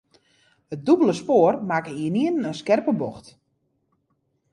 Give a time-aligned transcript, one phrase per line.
[0.73, 3.27] It dûbelde spoar makke ynienen in skerpe bocht.